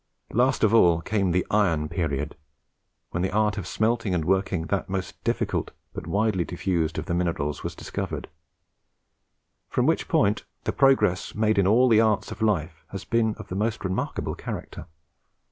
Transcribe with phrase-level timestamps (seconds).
[0.33, 2.35] Last of all came the Iron period,
[3.11, 7.13] when the art of smelting and working that most difficult but widely diffused of the
[7.13, 8.27] minerals was discovered;
[9.69, 13.49] from which point the progress made in all the arts of life has been of
[13.49, 14.87] the most remarkable character.